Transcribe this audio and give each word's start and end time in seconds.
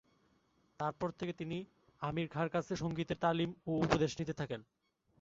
তার 0.79 0.93
পর 0.99 1.09
থেকে 1.19 1.33
তিনি 1.33 1.57
আমির 2.01 2.27
খাঁর 2.27 2.47
কাছে 2.49 2.73
সঙ্গীতের 2.75 3.21
তালিম 3.25 3.49
ও 3.67 3.81
উপদেশ 3.85 4.11
নিতে 4.19 4.33
থাকেন। 4.33 4.61